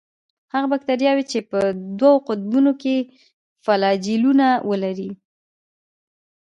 [0.53, 1.59] هغه باکتریاوې چې په
[1.99, 2.95] دوو قطبونو کې
[3.63, 5.11] فلاجیلونه ولري.